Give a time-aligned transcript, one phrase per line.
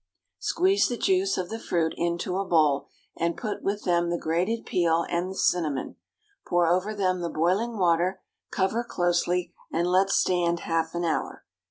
[0.39, 4.65] Squeeze the juice of the fruit into a bowl, and put with them the grated
[4.65, 5.95] peel and the cinnamon.
[6.47, 8.19] Pour over them the boiling water,
[8.49, 11.45] cover closely, and let them stand half an hour.